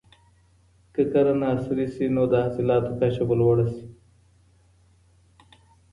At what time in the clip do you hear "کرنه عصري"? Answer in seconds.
1.11-1.85